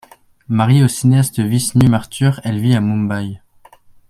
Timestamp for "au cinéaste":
0.83-1.39